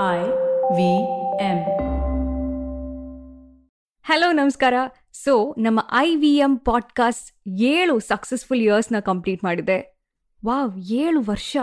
I 0.00 0.18
V 0.76 1.02
M. 1.44 1.58
Hello, 4.02 4.32
ನಮಸ್ಕಾರ. 4.32 4.74
So, 5.12 5.54
ನಮ್ಮ 5.58 5.80
I 5.92 6.16
V 6.16 6.36
M 6.36 6.56
podcast 6.56 7.48
ಏಳು 7.60 8.00
ಸಕ್ಸಸ್ಫುಲ್ 8.00 8.60
ಇಯರ್ಸ್ನ 8.60 9.00
ಕಂಪ್ಲೀಟ್ 9.00 9.44
ಮಾಡಿದೆ. 9.44 10.00
ವಾವ್, 10.46 10.78
ಏಳು 10.78 11.20
ವರ್ಷ. 11.20 11.56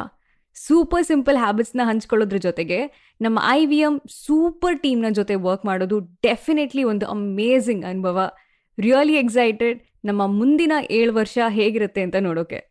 ಸೂಪರ್ 0.53 1.05
ಸಿಂಪಲ್ 1.05 1.37
ಹ್ಯಾಬಿಟ್ಸ್ನ 1.37 1.81
ಹಂಚ್ಕೊಳ್ಳೋದ್ರ 1.83 2.37
ಜೊತೆಗೆ 2.37 2.87
ನಮ್ಮ 3.21 3.39
ಐ 3.47 3.65
ವಿ 3.65 3.77
ಎಂ 3.77 4.01
ಸೂಪರ್ 4.25 4.79
ಟೀಮ್ನ 4.79 5.05
ಜೊತೆ 5.11 5.35
ವರ್ಕ್ 5.35 5.65
ಮಾಡೋದು 5.65 5.99
ಡೆಫಿನೆಟ್ಲಿ 5.99 6.83
ಒಂದು 6.83 7.05
ಅಮೇಝಿಂಗ್ 7.05 7.85
ಅನುಭವ. 7.85 8.31
ರಿಯಲಿ 8.79 9.13
ಎಕ್ಸೈಟೆಡ್ 9.13 9.79
ನಮ್ಮ 10.05 10.27
ಮುಂದಿನ 10.27 10.71
ಏಳು 10.91 11.13
ವರ್ಷ 11.13 11.37
ಹೇಗಿರುತ್ತೆ 11.47 12.01
ಅಂತ 12.01 12.15
ನೋಡೋಕೆ. 12.19 12.68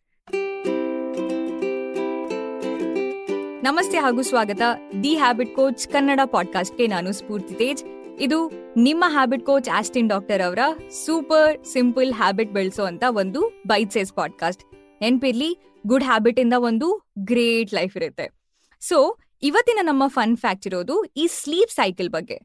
ನಮಸ್ತೆ 3.69 3.99
ಹಾಗೂ 3.99 4.23
ಸ್ವಾಗತ. 4.23 4.61
ದಿ 5.03 5.17
ಹ್ಯಾಬಿಟ್ 5.17 5.57
ಕೋಚ್ 5.57 5.89
ಕನ್ನಡ 5.89 6.21
ಪಾಡ್ಕಾಸ್ಟ್ಗೆ 6.25 6.87
ನಾನು 6.87 7.13
ಸ್ಫೂರ್ತಿ 7.13 7.55
ತೇಜ್. 7.55 7.85
ಇದು 8.21 8.51
ನಿಮ್ಮ 8.77 9.05
ಹ್ಯಾಬಿಟ್ 9.09 9.47
ಕೋಚ್ 9.47 9.69
ಆಸ್ಟಿನ್ 9.69 10.09
ಡಾಕ್ಟರ್ 10.09 10.47
ಅವರ 10.47 10.59
ಸೂಪರ್ 11.05 11.65
ಸಿಂಪಲ್ 11.65 12.15
ಹ್ಯಾಬಿಟ್ 12.15 12.53
ಬೆಳೆಸೋ 12.53 12.85
ಅಂತ 12.85 13.05
ಒಂದು 13.09 13.63
ಬೈಟ್ 13.67 13.93
ಸೇಸ್ 13.93 14.13
ಪಾಡ್ಕಾಸ್ಟ್. 14.13 14.65
ನೆನ್ಪಿರ್ಲಿ, 15.03 15.59
ಗುಡ್ 15.87 16.05
ಹ್ಯಾಬಿಟ್ 16.05 16.41
ಇಂದ 16.41 16.53
ಒಂದು 16.59 17.11
ಗ್ರೇಟ್ 17.19 17.75
ಲೈಫ್ 17.75 17.97
ಇರುತ್ತೆ. 17.97 18.31
ಸೊ, 18.81 19.19
ಇವತ್ತಿನ 19.43 19.79
ನಮ್ಮ 19.83 20.07
ಫನ್ 20.07 20.37
ಫ್ಯಾಕ್ಟ್ 20.37 20.67
ಇರೋದು 20.67 21.05
ಈ 21.17 21.27
ಸ್ಲೀಪ್ 21.27 21.71
ಸೈಕಲ್ 21.71 22.11
ಬಗ್ಗೆ. 22.11 22.41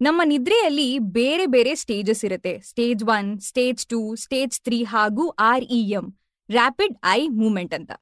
ನಮ್ಮ 0.00 0.22
ನಿದ್ರೆಯಲ್ಲಿ 0.24 0.98
ಬೇರೆ 0.98 1.46
ಬೇರೆ 1.46 1.74
ಸ್ಟೇಜಸ್ 1.74 2.24
ಇರುತ್ತೆ. 2.24 2.60
Stage 2.60 3.04
one, 3.04 3.40
stage 3.40 3.86
two, 3.86 4.14
stage 4.14 4.60
three 4.60 4.82
ಹಾಗೂ 4.82 5.28
R 5.28 5.64
E 5.64 5.90
M, 5.90 6.14
rapid 6.50 6.98
eye 7.04 7.28
movement 7.28 7.74
ಅಂತ. 7.74 7.92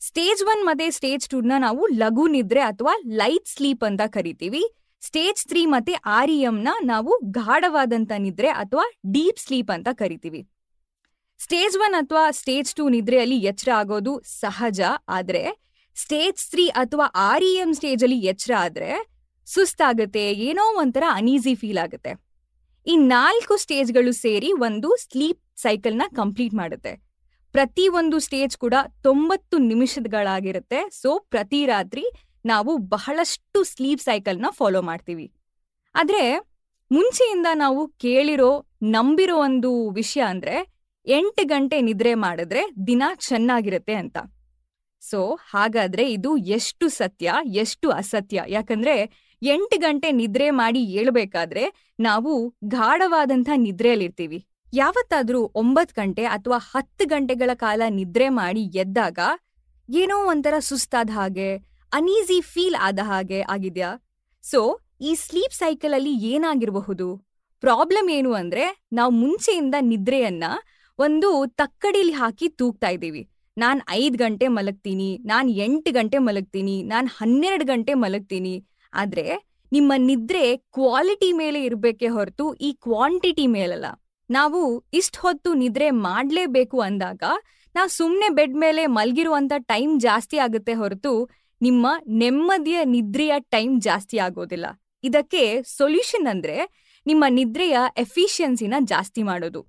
ಸ್ಟೇಜ್ 0.00 0.42
ಒನ್ 0.52 0.62
ಮತ್ತೆ 0.64 0.86
ಸ್ಟೇಜ್ 0.90 1.24
ಟೂ 1.30 1.38
ನ 1.40 1.58
ನಾವು 1.58 1.82
ಲಘು 2.00 2.24
ನಿದ್ರೆ 2.34 2.60
ಅಥವಾ 2.60 2.92
ಲೈಟ್ 3.20 3.48
ಸ್ಲೀಪ್ 3.52 3.84
ಅಂತ 3.88 4.02
ಕರಿತೀವಿ. 4.16 4.62
ಸ್ಟೇಜ್ 5.02 5.40
ತ್ರೀ 5.50 5.62
ಮತ್ತೆ 5.66 5.94
ಆರ್ನ 6.18 6.70
ನಾವು 6.82 7.12
ಗಾಢವಾದಂತ 7.38 8.12
ನಿದ್ರೆ 8.24 8.50
ಅಥವಾ 8.62 8.84
ಡೀಪ್ 9.14 9.40
ಸ್ಲೀಪ್ 9.44 9.70
ಅಂತ 9.76 9.88
ಕರಿತೀವಿ. 9.92 10.40
ಸ್ಟೇಜ್ 11.40 11.76
ಒನ್ 11.76 11.96
ಅಥವಾ 12.02 12.24
ಸ್ಟೇಜ್ 12.30 12.70
ಟೂ 12.74 12.84
ನಿದ್ರೆಯಲ್ಲಿ 12.88 13.38
ಎಚ್ಚರ 13.50 13.70
ಆಗೋದು 13.80 14.12
ಸಹಜ. 14.42 14.80
ಆದ್ರೆ 15.08 15.42
ಸ್ಟೇಜ್ 15.96 16.40
ತ್ರೀ 16.50 16.66
ಅಥವಾ 16.82 17.06
ಆರ್ 17.30 17.44
ಇ 17.44 17.52
ಎಂ 17.64 17.72
ಸ್ಟೇಜ್ 17.74 18.04
ಅಲ್ಲಿ 18.04 18.18
ಎಚ್ಚರ 18.32 18.52
ಆದ್ರೆ 18.58 18.90
ಸುಸ್ತಾಗುತ್ತೆ, 19.46 20.24
ಏನೋ 20.48 20.64
ಒಂಥರ 20.82 21.04
ಅನೀಸಿ 21.20 21.54
ಫೀಲ್ 21.54 21.78
ಆಗುತ್ತೆ. 21.78 22.12
ಈ 22.86 22.96
ನಾಲ್ಕು 22.96 23.56
ಸ್ಟೇಜ್ಗಳು 23.56 24.12
ಸೇರಿ 24.24 24.52
ಒಂದು 24.68 24.90
ಸ್ಲೀಪ್ 25.04 25.42
ಸೈಕಲ್ನ 25.56 26.06
ಕಂಪ್ಲೀಟ್ 26.20 26.54
ಮಾಡುತ್ತೆ. 26.54 27.05
ಪ್ರತಿ 27.56 27.88
ಒಂದು 27.88 28.18
ಸ್ಟೇಜ್ 28.18 28.56
ಕೂಡ 28.56 28.74
ತೊಂಬತ್ತು 29.02 29.58
ನಿಮಿಷಗಳಾಗಿರುತ್ತೆ. 29.58 30.88
ಸೊ 30.88 31.26
ಪ್ರತಿ 31.30 31.66
ರಾತ್ರಿ 31.66 32.04
ನಾವು 32.46 32.76
ಬಹಳಷ್ಟು 32.76 33.64
ಸ್ಲೀಪ್ 33.64 34.00
ಸೈಕಲ್ನ 34.00 34.46
ಫಾಲೋ 34.50 34.82
ಮಾಡ್ತೀವಿ. 34.82 35.32
ಆದ್ರೆ, 35.94 36.38
ಮುಂಚೆಯಿಂದ 36.92 37.46
ನಾವು 37.54 37.88
ಕೇಳಿರೋ, 37.88 38.66
ನಂಬಿರೋ 38.82 39.36
ಒಂದು 39.36 39.90
ವಿಷಯ 39.90 40.20
ಅಂದ್ರೆ 40.20 40.68
ಎಂಟು 41.06 41.46
ಗಂಟೆ 41.46 41.80
ನಿದ್ರೆ 41.80 42.14
ಮಾಡಿದ್ರೆ 42.14 42.86
ದಿನ 42.86 43.02
ಚೆನ್ನಾಗಿರುತ್ತೆ 43.14 43.94
ಅಂತ. 43.94 44.16
ಸೊ 45.00 45.38
ಹಾಗಾದ್ರೆ 45.50 46.12
ಇದು 46.12 46.36
ಎಷ್ಟು 46.36 46.88
ಸತ್ಯ, 46.88 47.32
ಎಷ್ಟು 47.46 47.90
ಅಸತ್ಯ? 47.90 48.42
ಯಾಕಂದ್ರೆ 48.48 49.10
ಎಂಟು 49.42 49.80
ಗಂಟೆ 49.80 50.10
ನಿದ್ರೆ 50.10 50.50
ಮಾಡಿ 50.50 50.84
ಏಳ್ಬೇಕಾದ್ರೆ 50.84 51.92
ನಾವು 52.00 52.54
ಗಾಢವಾದಂಥ 52.64 53.48
ನಿದ್ರೆಯಲ್ಲಿರ್ತೀವಿ. 53.56 54.46
ಯಾವತ್ತಾದ್ರೂ 54.72 55.52
ಒಂಬತ್ತು 55.54 55.94
ಗಂಟೆ 56.00 56.24
ಅಥವಾ 56.24 56.58
ಹತ್ತು 56.58 57.08
ಗಂಟೆಗಳ 57.08 57.50
ಕಾಲ 57.54 57.82
ನಿದ್ರೆ 57.88 58.28
ಮಾಡಿ 58.28 58.62
ಎದ್ದಾಗ 58.74 59.18
ಏನೋ 59.88 60.16
ಒಂಥರ 60.26 60.54
ಸುಸ್ತಾದ 60.58 61.10
ಹಾಗೆ 61.14 61.50
ಅನೀಸಿ 61.92 62.40
ಫೀಲ್ 62.40 62.76
ಆದ 62.80 62.98
ಹಾಗೆ 63.02 63.40
ಆಗಿದ್ಯಾ? 63.40 63.90
ಸೊ 64.42 64.80
ಈ 65.00 65.14
ಸ್ಲೀಪ್ 65.14 65.52
ಸೈಕಲ್ 65.52 65.94
ಅಲ್ಲಿ 65.94 66.12
ಏನಾಗಿರಬಹುದು? 66.24 67.16
ಪ್ರಾಬ್ಲಮ್ 67.60 68.10
ಏನು 68.10 68.32
ಅಂದ್ರೆ 68.32 68.86
ನಾವು 68.92 69.10
ಮುಂಚೆಯಿಂದ 69.10 69.74
ನಿದ್ರೆಯನ್ನ 69.80 70.44
ಒಂದು 70.98 71.46
ತಕ್ಕಡಿಲಿ 71.46 72.12
ಹಾಕಿ 72.12 72.48
ತೂಗ್ತಾ 72.48 72.88
ಇದ್ದೀವಿ. 72.88 73.30
ನಾನ್ 73.58 73.80
ಐದ್ 73.90 74.16
ಗಂಟೆ 74.18 74.48
ಮಲಗ್ತೀನಿ, 74.48 75.18
ನಾನ್ 75.24 75.50
ಎಂಟು 75.50 75.92
ಗಂಟೆ 75.92 76.18
ಮಲಗ್ತೀನಿ, 76.18 76.82
ನಾನ್ 76.82 77.08
ಹನ್ನೆರಡು 77.16 77.64
ಗಂಟೆ 77.64 77.94
ಮಲಗ್ತೀನಿ. 77.94 78.66
ಆದ್ರೆ 78.92 79.26
ನಿಮ್ಮ 79.72 79.92
ನಿದ್ರೆ 79.96 80.56
ಕ್ವಾಲಿಟಿ 80.56 81.32
ಮೇಲೆ 81.32 81.64
ಇರ್ಬೇಕೆ 81.64 82.08
ಹೊರತು 82.08 82.54
ಈ 82.54 82.72
ಕ್ವಾಂಟಿಟಿ 82.72 83.46
ಮೇಲಲ್ಲ. 83.46 83.86
ನಾವು 84.30 84.84
ಇಷ್ಟ 84.92 85.16
ಹೊತ್ತು 85.18 85.54
ನಿದ್ರೆ 85.54 85.90
ಮಾಡ್ಲೇಬೇಕು 85.90 86.80
ಅಂದಾಗ 86.80 87.22
ನಾವು 87.74 87.88
ಸುಮ್ಮನೆ 87.88 88.28
ಬೆಡ್ 88.28 88.54
ಮೇಲೆ 88.54 88.86
ಮಲ್ಗಿರುವಂತ 88.86 89.52
ಟೈಮ್ 89.58 90.00
ಜಾಸ್ತಿ 90.00 90.38
ಆಗುತ್ತೆ 90.38 90.72
ಹೊರತು 90.72 91.30
ನಿಮ್ಮ 91.62 91.86
ನೆಮ್ಮದಿಯ 92.08 92.78
ನಿದ್ರೆಯ 92.84 93.32
ಟೈಮ್ 93.38 93.80
ಜಾಸ್ತಿ 93.80 94.18
ಆಗೋದಿಲ್ಲ. 94.18 94.66
ಇದಕ್ಕೆ 95.04 95.62
ಸೊಲ್ಯೂಷನ್ 95.62 96.26
ಅಂದ್ರೆ 96.26 96.56
ನಿಮ್ಮ 97.06 97.24
ನಿದ್ರೆಯ 97.28 97.78
ಎಫಿಷಿಯನ್ಸಿನ 97.96 98.74
ಜಾಸ್ತಿ 98.80 99.22
ಮಾಡೋದು. 99.22 99.66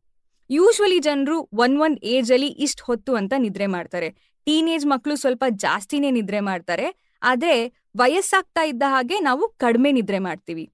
ಯೂಶ್ವಲಿ 0.50 1.00
ಜನರು 1.00 1.50
ಒನ್ 1.54 1.80
ಒನ್ 1.80 1.98
ಏಜ್ 2.04 2.32
ಅಲ್ಲಿ 2.32 2.48
ಇಷ್ಟ 2.48 2.82
ಹೊತ್ತು 2.84 3.16
ಅಂತ 3.16 3.34
ನಿದ್ರೆ 3.38 3.68
ಮಾಡ್ತಾರೆ. 3.68 4.10
ಟೀನೇಜ್ 4.46 4.86
ಮಕ್ಕಳು 4.86 5.16
ಸ್ವಲ್ಪ 5.16 5.44
ಜಾಸ್ತಿನೇ 5.50 6.12
ನಿದ್ರೆ 6.12 6.40
ಮಾಡ್ತಾರೆ. 6.40 7.18
ಆದ್ರೆ 7.24 7.68
ವಯಸ್ಸಾಗ್ತಾ 7.98 8.62
ಇದ್ದ 8.62 8.84
ಹಾಗೆ 8.88 9.20
ನಾವು 9.20 9.48
ಕಡಿಮೆ 9.50 9.92
ನಿದ್ರೆ 9.92 10.20
ಮಾಡ್ತೀವಿ. 10.20 10.72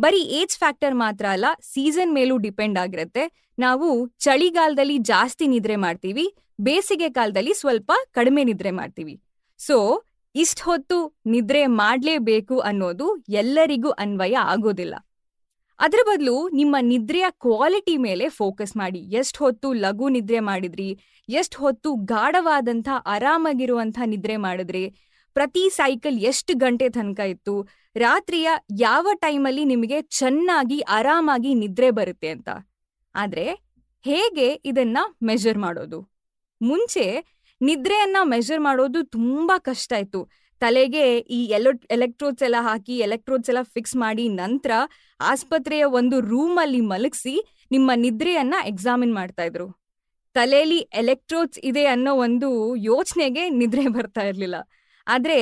ಬರೀ 0.00 0.18
ಏಜ್ 0.18 0.58
ಫ್ಯಾಕ್ಟರ್ 0.58 0.94
ಮಾತ್ರ 0.94 1.26
ಅಲ್ಲ, 1.30 1.44
ಸೀಸನ್ 1.62 2.14
ಮೇಲೂ 2.14 2.36
ಡಿಪೆಂಡ್ 2.36 2.78
ಆಗಿರುತ್ತೆ. 2.78 3.52
ನಾವು 3.58 4.06
ಚಳಿಗಾಲದಲ್ಲಿ 4.06 4.98
ಜಾಸ್ತಿ 4.98 5.46
ನಿದ್ರೆ 5.46 5.76
ಮಾಡ್ತೀವಿ, 5.76 6.34
ಬೇಸಿಗೆ 6.60 7.10
ಕಾಲದಲ್ಲಿ 7.10 7.54
ಸ್ವಲ್ಪ 7.54 7.92
ಕಡಿಮೆ 8.12 8.44
ನಿದ್ರೆ 8.44 8.70
ಮಾಡ್ತೀವಿ. 8.70 9.20
ಸೊ, 9.58 10.04
ಇಷ್ಟ 10.34 10.60
ಹೊತ್ತು 10.64 11.20
ನಿದ್ರೆ 11.26 11.66
ಮಾಡಲೇಬೇಕು 11.66 12.58
ಅನ್ನೋದು 12.58 13.16
ಎಲ್ಲರಿಗೂ 13.28 13.90
ಅನ್ವಯ 13.90 14.36
ಆಗೋದಿಲ್ಲ. 14.36 14.94
ಅದರ 15.78 15.98
ಬದಲು 16.06 16.48
ನಿಮ್ಮ 16.48 16.76
ನಿದ್ರೆಯ 16.80 17.24
ಕ್ವಾಲಿಟಿ 17.30 17.96
ಮೇಲೆ 17.96 18.28
ಫೋಕಸ್ 18.28 18.76
ಮಾಡಿ. 18.76 18.98
ಎಷ್ಟು 18.98 19.44
ಹೊತ್ತು 19.44 19.72
ಲಘು 19.72 20.08
ನಿದ್ರೆ 20.08 20.40
ಮಾಡಿದ್ರಿ, 20.40 20.98
ಎಷ್ಟು 21.28 21.58
ಹೊತ್ತು 21.58 21.94
ಗಾಢವಾದಂಥ 21.94 22.88
ಆರಾಮಾಗಿರುವಂಥ 23.06 23.98
ನಿದ್ರೆ 24.04 24.36
ಮಾಡಿದ್ರಿ 24.36 25.11
ಪ್ರತಿ 25.34 25.70
ಸೈಕಲ್ 25.70 26.18
ಎಷ್ಟು 26.18 26.54
ಗಂಟೆ 26.54 26.88
ತನಕ 26.88 27.20
ಇತ್ತು, 27.20 27.68
ರಾತ್ರಿಯ 27.96 28.48
ಯಾವ 28.78 29.08
ಟೈಮಲ್ಲಿ 29.14 29.64
ನಿಮಗೆ 29.64 30.02
ಚೆನ್ನಾಗಿ 30.02 30.80
ಆರಾಮಾಗಿ 30.80 31.54
ನಿದ್ರೆ 31.54 31.90
ಬರುತ್ತೆ 31.90 32.28
ಅಂತ. 32.28 32.48
ಆದ್ರೆ 33.14 33.46
ಹೇಗೆ 34.04 34.48
ಇದನ್ನ 34.64 34.98
ಮೆಷರ್ 35.22 35.58
ಮಾಡೋದು? 35.58 36.00
ಮುಂಚೆ 36.60 37.04
ನಿದ್ರೆಯನ್ನ 37.60 38.16
ಮೆಷರ್ 38.22 38.60
ಮಾಡೋದು 38.60 39.04
ತುಂಬಾ 39.04 39.58
ಕಷ್ಟ 39.58 39.92
ಇತ್ತು. 39.92 40.20
ತಲೆಗೆ 40.60 41.18
ಈ 41.18 41.44
ಎಲೊ 41.46 41.70
ಎಲೆಕ್ಟ್ರೋಡ್ಸ್ 41.90 42.42
ಎಲ್ಲ 42.42 42.56
ಹಾಕಿ 42.60 42.96
ಎಲೆಕ್ಟ್ರೋಡ್ಸ್ 42.98 43.50
ಎಲ್ಲ 43.50 43.62
ಫಿಕ್ಸ್ 43.62 43.96
ಮಾಡಿ 43.96 44.28
ನಂತರ 44.28 44.70
ಆಸ್ಪತ್ರೆಯ 45.20 45.84
ಒಂದು 45.84 46.20
ರೂಮಲ್ಲಿ 46.20 46.80
ಮಲಗಿಸಿ 46.80 47.34
ನಿಮ್ಮ 47.70 47.90
ನಿದ್ರೆಯನ್ನ 47.94 48.54
ಎಕ್ಸಾಮಿನ್ 48.66 49.14
ಮಾಡ್ತಾ 49.14 49.44
ಇದ್ರು. 49.44 49.66
ತಲೆಯಲ್ಲಿ 50.34 50.78
ಎಲೆಕ್ಟ್ರೋಡ್ಸ್ 50.78 51.58
ಇದೆ 51.64 51.84
ಅನ್ನೋ 51.86 52.12
ಒಂದು 52.14 52.76
ಯೋಚನೆಗೆ 52.76 53.50
ನಿದ್ರೆ 53.50 53.88
ಬರ್ತಾ 53.88 54.20
ಇರ್ಲಿಲ್ಲ. 54.20 54.54
ಆದ್ರೆ 55.06 55.38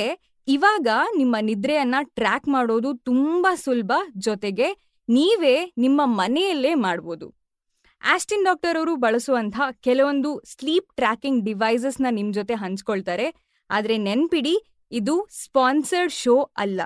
ಇವಾಗ 0.47 0.87
ನಿಮ್ಮ 1.15 1.35
ನಿದ್ರೆಯನ್ನ 1.41 1.95
ಟ್ರ್ಯಾಕ್ 2.01 2.47
ಮಾಡೋದು 2.47 2.93
ತುಂಬಾ 2.93 3.55
ಸುಲಭ 3.55 3.91
ಜೊತೆಗೆ 4.17 4.67
ನೀವೇ 5.09 5.73
ನಿಮ್ಮ 5.77 6.01
ಮನೆಯಲ್ಲೇ 6.05 6.73
ಮಾಡ್ಬೋದು. 6.73 7.27
ಆಸ್ಟಿನ್ 8.03 8.45
ಡಾಕ್ಟರ್ 8.45 8.77
ಅವರು 8.77 8.95
ಬಳಸುವಂಥ 8.95 9.55
ಕೆಲವೊಂದು 9.81 10.41
ಸ್ಲೀಪ್ 10.45 10.95
ಟ್ರ್ಯಾಕಿಂಗ್ 10.95 11.45
ಡಿವೈಸಸ್ನ 11.45 12.05
ನಿಮ್ಮ 12.09 12.33
ಜೊತೆ 12.33 12.53
ಹಂಚ್ಕೊಳ್ತಾರೆ. 12.53 13.27
ಆದರೆ 13.69 13.97
ನೆನ್ಪಿಡಿ, 13.97 14.55
ಇದು 14.91 15.27
ಸ್ಪಾನ್ಸರ್ಡ್ 15.43 16.13
ಶೋ 16.13 16.51
ಅಲ್ಲ. 16.57 16.81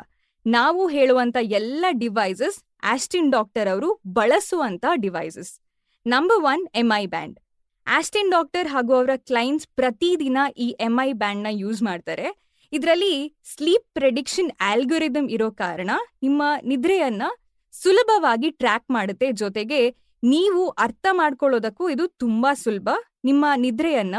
ನಾವು 0.46 0.88
ಹೇಳುವಂಥ 0.88 1.38
ಎಲ್ಲ 1.42 1.86
ಡಿವೈಸಸ್ 1.92 2.64
ಆಸ್ಟಿನ್ 2.84 3.32
ಡಾಕ್ಟರ್ 3.32 3.68
ಅವರು 3.68 4.02
ಬಳಸುವಂಥ 4.08 4.86
devices 4.96 5.60
number 6.06 6.42
one 6.44 6.68
M 6.76 6.92
I 6.98 7.06
band 7.06 7.40
Austin 7.88 8.32
doctor 8.32 8.68
ಹಾಗೂ 8.68 8.94
ಅವರ 8.94 9.10
ಕ್ಲೈಂಟ್ಸ್ 9.16 9.68
ಪ್ರತಿದಿನ 9.68 10.38
ಈ 10.58 10.76
ಎಂ 10.80 11.00
ಐ 11.06 11.14
ಬ್ಯಾಂಡ್ನ 11.14 11.48
ಯೂಸ್ 11.52 11.84
ಮಾಡ್ತಾರೆ. 11.84 12.45
ಇದರಲ್ಲಿ 12.76 13.38
ಸ್ಲೀಪ್ 13.56 13.94
ಪ್ರೆಡಿಕ್ಷನ್ 13.94 14.52
ಆಲ್ಗೊರಿದಮ್ 14.62 15.30
ಇರೋ 15.30 15.52
ಕಾರಣ 15.52 15.92
ನಿಮ್ಮ 16.22 16.44
ನಿದ್ರೆಯನ್ನ 16.64 17.24
ಸುಲಭವಾಗಿ 17.72 18.50
ಟ್ರ್ಯಾಕ್ 18.52 18.88
ಮಾಡುತ್ತೆ. 18.92 19.32
ಜೊತೆಗೆ 19.32 19.90
ನೀವು 20.24 20.70
ಅರ್ಥ 20.70 21.06
ಮಾಡ್ಕೊಳ್ಳೋದಕ್ಕೂ 21.12 21.90
ಇದು 21.90 22.08
ತುಂಬಾ 22.08 22.54
ಸುಲಭ. 22.54 22.90
ನಿಮ್ಮ 23.24 23.46
ನಿದ್ರೆಯನ್ನ 23.56 24.16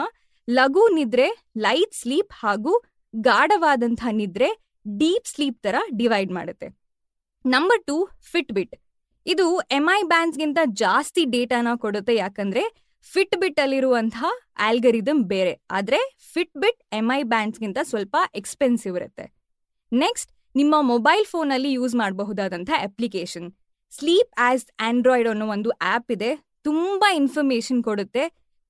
ಲಘು 0.51 0.89
ನಿದ್ರೆ 0.89 1.29
ಲೈಟ್ 1.59 1.95
ಸ್ಲೀಪ್ 1.95 2.33
ಹಾಗೂ 2.33 2.73
ಗಾಢವಾದಂತಹ 3.17 4.09
ನಿದ್ರೆ 4.13 4.49
ಡೀಪ್ 4.99 5.29
ಸ್ಲೀಪ್ 5.35 5.63
ತರ 5.63 5.75
ಡಿವೈಡ್ 5.99 6.33
ಮಾಡುತ್ತೆ. 6.33 6.69
ನಂಬರ್ 7.47 7.87
ಟು 7.87 8.09
ಫಿಟ್ 8.33 8.53
ಬಿಟ್ 8.53 8.77
ಇದು 9.27 9.47
ಎಂ 9.61 9.87
ಐ 9.99 10.03
ಬ್ಯಾಂಡ್ಸ್ಗಿಂತ 10.03 10.59
ಜಾಸ್ತಿ 10.65 11.25
ಡೇಟಾನ 11.25 11.69
ಕೊಡುತ್ತೆ. 11.77 12.15
ಯಾಕಂದ್ರೆ 12.15 12.86
ಫಿಟ್ 13.03 13.37
ಬಿಟ್ 13.37 13.61
ಅಲ್ಲಿರುವಂತಹ 13.61 14.25
ಆಲ್ಗರಿದಮ್ 14.59 15.25
ಬೇರೆ. 15.25 15.61
ಆದ್ರೆ 15.71 16.17
ಫಿಟ್ 16.33 16.59
ಬಿಟ್ 16.59 16.83
ಎಂ 16.93 17.17
ಐ 17.17 17.23
ಬ್ಯಾಂಡ್ಸ್ಗಿಂತ 17.23 17.79
ಸ್ವಲ್ಪ 17.83 18.17
ಎಕ್ಸ್ಪೆನ್ಸಿವ್ 18.35 18.97
ಇರುತ್ತೆ. 18.97 19.33
ನೆಕ್ಸ್ಟ್ 19.93 20.33
ನಿಮ್ಮ 20.57 20.75
ಮೊಬೈಲ್ 20.81 21.25
ಫೋನಲ್ಲಿ 21.25 21.73
ಯೂಸ್ 21.73 21.95
ಮಾಡಬಹುದಾದಂಥ 21.95 22.71
ಅಪ್ಲಿಕೇಶನ್ 22.71 23.53
ಸ್ಲೀಪ್ 23.91 24.35
ಆಸ್ 24.39 24.67
ಆಂಡ್ರಾಯ್ಡ್ 24.81 25.29
ಅನ್ನೋ 25.29 25.47
ಒಂದು 25.47 25.71
ಆಪ್ 25.71 26.13
ಇದೆ. 26.13 26.47
ತುಂಬಾ 26.65 27.13
ಇನ್ಫಾರ್ಮೇಶನ್ 27.13 27.85
ಕೊಡುತ್ತೆ. 27.85 28.29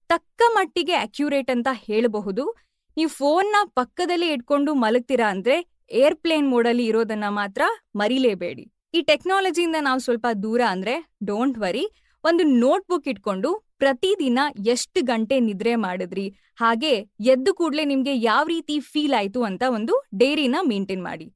ತಕ್ಕ 0.09 0.43
ಮಟ್ಟಿಗೆ 0.53 0.93
ಅಕ್ಯುರೇಟ್ 0.93 1.51
ಅಂತ 1.51 1.69
ಹೇಳಬಹುದು. 1.73 2.57
ನೀವು 2.97 3.11
ಫೋನ್ನ 3.11 3.57
ಪಕ್ಕದಲ್ಲಿ 3.65 4.29
ಇಟ್ಕೊಂಡು 4.29 4.75
ಮಲಗ್ತೀರಾ 4.75 5.31
ಅಂದ್ರೆ 5.31 5.79
ಏರ್ಪ್ಲೇನ್ 5.91 6.51
ಮೋಡಲ್ಲಿ 6.51 6.87
ಇರೋದನ್ನ 6.87 7.25
ಮಾತ್ರ 7.29 7.63
ಮರಿಲೇಬೇಡಿ. 7.97 8.73
ಈ 8.95 9.03
ಟೆಕ್ನಾಲಜಿಯಿಂದ 9.03 9.77
ನಾವು 9.81 9.99
ಸ್ವಲ್ಪ 9.99 10.27
ದೂರ 10.43 10.61
ಅಂದ್ರೆ 10.69 11.11
ಡೋಂಟ್ 11.25 11.59
ವರಿ 11.59 11.89
ಒಂದು 12.25 12.45
ನೋಟ್ಬುಕ್ 12.45 13.09
ಇಟ್ಕೊಂಡು 13.09 13.66
ಪ್ರತಿದಿನ 13.79 14.39
ಎಷ್ಟು 14.67 15.01
ಗಂಟೆ 15.05 15.41
ನಿದ್ರೆ 15.41 15.75
ಮಾಡಿದ್ರಿ? 15.77 16.27
ಹಾಗೆ 16.57 16.93
ಎದ್ದು 17.21 17.55
ಕೂಡಲೇ 17.55 17.85
ನಿಮ್ಗೆ 17.85 18.15
ಯಾವ 18.21 18.45
ರೀತಿ 18.47 18.81
ಫೀಲ್ 18.81 19.15
ಆಯ್ತು 19.15 19.43
ಅಂತ 19.43 19.63
ಒಂದು 19.69 19.95
ಡೈರಿನ 20.15 20.57
ಮೇಂಟೈನ್ 20.63 21.03
ಮಾಡಿ. 21.03 21.27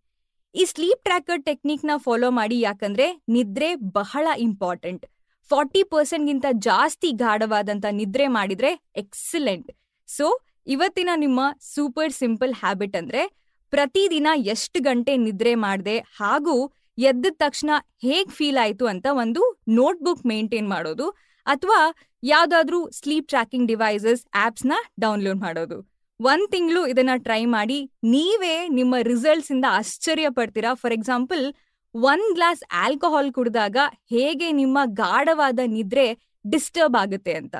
ಈ 0.54 0.64
ಸ್ಲೀಪ್ 0.64 1.02
ಟ್ರ್ಯಾಕರ್ 1.04 1.42
ಟೆಕ್ನಿಕ್ನ 1.42 1.90
ಫಾಲೋ 1.96 2.30
ಮಾಡಿ 2.30 2.60
ಯಾಕಂದ್ರೆ 2.60 3.06
ನಿದ್ರೆ 3.28 3.74
ಬಹಳ 3.74 4.28
ಇಂಪಾರ್ಟೆಂಟ್ 4.38 5.04
ಫಾರ್ಟಿ 5.50 5.82
ಪರ್ಸೆಂಟ್ಗಿಂತ 5.82 6.46
ಜಾಸ್ತಿ 6.52 7.10
ಗಾಢವಾದಂತ 7.12 7.86
ನಿದ್ರೆ 7.90 8.26
ಮಾಡಿದ್ರೆ 8.28 8.70
ಎಕ್ಸಲೆಂಟ್ 8.96 9.70
ಸೊ 10.08 10.26
ಇವತ್ತಿನ 10.66 11.10
ನಿಮ್ಮ 11.16 11.40
ಸೂಪರ್ 11.74 12.12
ಸಿಂಪಲ್ 12.12 12.52
ಹ್ಯಾಬಿಟ್ 12.54 12.96
ಅಂದ್ರೆ 12.96 13.22
ಪ್ರತಿದಿನ 13.72 14.28
ಎಷ್ಟು 14.34 14.78
ಗಂಟೆ 14.82 15.16
ನಿದ್ರೆ 15.16 15.54
ಮಾಡಿದೆ 15.54 15.96
ಹಾಗೂ 15.98 16.54
ಎದ್ದ 16.98 17.26
ತಕ್ಷಣ 17.30 17.70
ಹೇಗ್ 18.02 18.30
ಫೀಲ್ 18.30 18.58
ಆಯ್ತು 18.58 18.86
ಅಂತ 18.86 19.06
ಒಂದು 19.12 19.42
ನೋಟ್ಬುಕ್ 19.68 20.26
ಮೇಂಟೈನ್ 20.26 20.68
ಮಾಡೋದು. 20.68 21.06
ಅಥವಾ 21.46 21.94
ಯಾವ್ದಾದ್ರೂ 22.22 22.90
ಸ್ಲೀಪ್ 22.90 23.28
ಟ್ರ್ಯಾಕಿಂಗ್ 23.28 23.68
ಡಿವೈಸಸ್ 23.68 24.26
ಆಪ್ಸ್ನ 24.34 24.72
ಡೌನ್ಲೋಡ್ 25.00 25.38
ಮಾಡೋದು. 25.38 25.90
ಒಂದ್ 26.20 26.50
ತಿಂಗಳು 26.50 26.86
ಇದನ್ನ 26.86 27.10
ಟ್ರೈ 27.16 27.44
ಮಾಡಿ, 27.44 27.90
ನೀವೇ 28.04 28.68
ನಿಮ್ಮ 28.68 28.94
ರಿಸಲ್ಟ್ಸ್ 29.02 29.50
ಇಂದ 29.50 29.64
ಆಶ್ಚರ್ಯ 29.68 30.28
ಪಡ್ತೀರಾ? 30.30 30.74
ಫಾರ್ 30.74 30.92
ಎಕ್ಸಾಂಪಲ್ 30.92 31.54
ಒಂದ್ 31.94 32.34
ಗ್ಲಾಸ್ 32.34 32.64
ಆಲ್ಕೋಹಾಲ್ 32.72 33.32
ಕುಡಿದಾಗ 33.32 33.76
ಹೇಗೆ 34.10 34.52
ನಿಮ್ಮ 34.52 34.78
ಗಾಢವಾದ 34.84 35.58
ನಿದ್ರೆ 35.66 36.18
ಡಿಸ್ಟರ್ಬ್ 36.50 37.02
ಆಗುತ್ತೆ 37.02 37.32
ಅಂತ. 37.32 37.56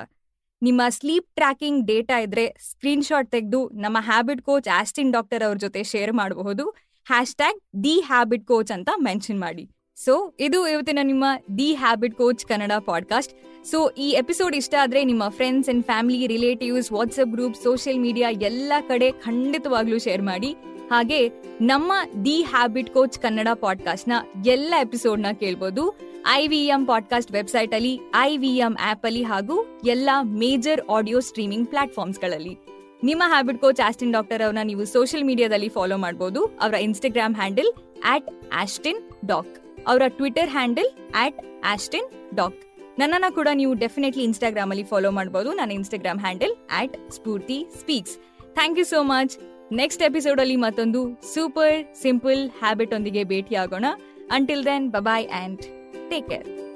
ನಿಮ್ಮ 0.62 0.82
ಸ್ಲೀಪ್ 0.88 1.34
ಟ್ರ್ಯಾಕಿಂಗ್ 1.34 1.86
ಡೇಟಾ 1.86 2.18
ಇದ್ರೆ 2.18 2.56
ಸ್ಕ್ರೀನ್ಶಾಟ್ 2.70 3.30
ತೆಗೆದು 3.30 3.68
ನಮ್ಮ 3.68 3.98
ಹ್ಯಾಬಿಟ್ 4.00 4.42
ಕೋಚ್ 4.42 4.68
ಆಸ್ಟಿನ್ 4.68 5.12
ಡಾಕ್ಟರ್ 5.12 5.42
ಅವ್ರ 5.42 5.56
ಜೊತೆ 5.56 5.82
ಶೇರ್ 5.82 6.12
ಮಾಡಬಹುದು. 6.12 6.70
ಹ್ಯಾಶ್ 7.06 7.36
ಟ್ಯಾಗ್ 7.36 7.60
ಹ್ಯಾಬಿಟ್ 8.06 8.46
ಕೋಚ್ 8.46 8.72
ಅಂತ 8.72 8.88
ಮೆನ್ಷನ್ 8.96 9.40
ಮಾಡಿ. 9.40 9.70
ಸೊ 10.04 10.34
ಇದು 10.40 10.68
ಇವತ್ತಿನ 10.68 10.98
ನಿಮ್ಮ 11.02 11.24
the 11.58 11.74
habit 11.74 12.14
coach 12.14 12.46
Kannada 12.46 12.72
podcast 12.84 13.32
so 13.64 13.90
ಈ 13.90 14.10
ಎಪಿಸೋಡ್ 14.10 14.56
ಇಷ್ಟ 14.56 14.74
ಆದ್ರೆ 14.80 15.04
ನಿಮ್ಮ 15.04 15.28
friends 15.28 15.68
and 15.68 15.84
family 15.84 16.26
relatives 16.26 16.92
WhatsApp 16.92 17.30
group 17.30 17.56
social 17.62 18.00
media 18.00 18.30
ಎಲ್ಲ 18.30 18.72
ಕಡೆ 18.88 19.10
ಖಂಡಿತವಾಗ್ಲೂ 19.10 19.98
ಶೇರ್ 19.98 20.22
ಮಾಡಿ. 20.22 20.52
ಹಾಗೆ 20.90 21.28
ನಮ್ಮ 21.60 21.92
ದಿ 22.24 22.42
ಹ್ಯಾಬಿಟ್ 22.42 22.90
ಕೋಚ್ 22.90 23.18
ಕನ್ನಡ 23.18 23.48
ಪಾಡ್ಕಾಸ್ಟ್ನ 23.54 24.12
ಎಲ್ಲ 24.46 24.74
ಎಪಿಸೋಡ್ನ 24.80 25.26
ಕೇಳ್ಬೋದು. 25.32 25.98
I 26.32 26.46
V 26.46 26.66
M 26.66 26.86
podcast 26.86 27.32
website 27.32 27.74
ಅಲ್ಲಿ 27.74 28.00
ಐ 28.16 28.36
ವಿ 28.36 28.56
ಎಂ 28.56 28.76
ಆಪ್ 28.82 29.06
ಅಲ್ಲಿ 29.06 29.22
ಹಾಗೂ 29.22 29.80
ಎಲ್ಲ 29.86 30.10
ಮೇಜರ್ 30.22 30.80
ಆಡಿಯೋ 30.90 31.20
ಸ್ಟ್ರೀಮಿಂಗ್ 31.20 31.68
ಪ್ಲಾಟ್ಫಾರ್ಮ್ಸ್ಗಳಲ್ಲಿ. 31.68 32.56
ನಿಮ್ಮ 33.04 33.22
ಹ್ಯಾಬಿಟ್ 33.26 33.58
ಕೋಚ್ 33.58 33.86
ಆಸ್ಟಿನ್ 33.86 34.12
ಡಾಕ್ಟರ್ 34.12 34.42
ಅವ್ರನ್ನ 34.42 34.66
ನೀವು 34.66 34.84
ಸೋಷಿಯಲ್ 34.84 35.24
ಮೀಡಿಯಾದಲ್ಲಿ 35.24 35.68
ಫಾಲೋ 35.68 35.96
ಮಾಡಬಹುದು 35.96 36.44
ಅವರ 36.44 36.74
Instagram 36.74 37.36
handle 37.36 37.72
at 38.06 38.30
Austin 38.54 38.98
doc 39.26 39.69
ಅವರ 39.86 40.02
Twitter 40.08 40.50
handle 40.50 41.12
at 41.16 41.62
Austin 41.64 42.36
doc 42.36 42.60
ನನ್ನನ್ನ 42.98 43.24
ಕೂಡ 43.34 43.48
ನೀವು 43.54 43.74
ಡೆಫಿನೆಟ್ಲಿ 43.74 44.24
ಇನ್ಸ್ಟಾಗ್ರಾಮ್ 44.24 44.70
ಅಲ್ಲಿ 44.70 44.84
ಫಾಲೋ 44.84 45.10
ಮಾಡಬಹುದು 45.10 45.52
ನನ್ನ 45.52 45.72
Instagram 45.72 46.20
handle 46.20 46.56
at 46.72 47.10
Spoorthi 47.10 47.66
speaks 47.80 48.16
thank 48.54 48.78
you 48.78 48.84
so 48.84 49.02
much 49.02 49.38
next 49.72 50.02
episode 50.02 50.40
ಅಲ್ಲಿ 50.40 50.56
ಮತ್ತೊಂದು 50.56 51.22
ಸೂಪರ್ 51.34 51.94
ಸಿಂಪಲ್ 51.94 52.50
ಹ್ಯಾಬಿಟ್ 52.50 52.94
ಒಂದಿಗೆ 52.94 53.24
ಭೇಟಿಯಾಗೋಣ. 53.24 53.84
Until 54.30 54.64
then 54.64 54.90
bye-bye 54.90 55.28
and 55.28 55.62
take 56.10 56.28
care 56.28 56.69